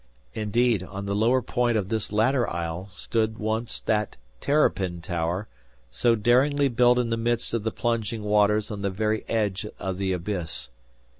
Indeed, 0.33 0.81
on 0.81 1.05
the 1.05 1.13
lower 1.15 1.43
point 1.43 1.77
of 1.77 1.89
this 1.89 2.11
latter 2.11 2.49
isle 2.49 2.87
stood 2.87 3.37
once 3.37 3.79
that 3.81 4.17
"Terrapin 4.39 4.99
Tower" 4.99 5.47
so 5.91 6.15
daringly 6.15 6.69
built 6.69 6.97
in 6.97 7.11
the 7.11 7.17
midst 7.17 7.53
of 7.53 7.61
the 7.63 7.71
plunging 7.71 8.23
waters 8.23 8.71
on 8.71 8.81
the 8.81 8.89
very 8.89 9.23
edge 9.29 9.63
of 9.77 9.99
the 9.99 10.11
abyss. 10.11 10.71